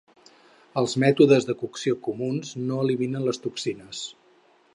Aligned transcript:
Els 0.81 0.95
mètodes 1.03 1.45
de 1.49 1.57
cocció 1.61 1.99
comuns 2.09 2.55
no 2.71 2.83
eliminen 2.87 3.29
les 3.29 3.45
toxines. 3.45 4.03